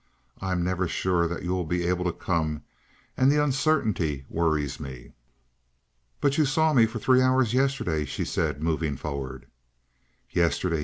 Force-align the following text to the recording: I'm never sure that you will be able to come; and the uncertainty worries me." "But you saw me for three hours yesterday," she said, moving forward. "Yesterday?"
I'm 0.41 0.63
never 0.63 0.87
sure 0.87 1.27
that 1.27 1.43
you 1.43 1.51
will 1.51 1.63
be 1.63 1.85
able 1.85 2.05
to 2.05 2.11
come; 2.11 2.63
and 3.15 3.31
the 3.31 3.37
uncertainty 3.37 4.25
worries 4.29 4.79
me." 4.79 5.11
"But 6.19 6.39
you 6.39 6.45
saw 6.47 6.73
me 6.73 6.87
for 6.87 6.97
three 6.97 7.21
hours 7.21 7.53
yesterday," 7.53 8.05
she 8.05 8.25
said, 8.25 8.63
moving 8.63 8.97
forward. 8.97 9.45
"Yesterday?" 10.31 10.79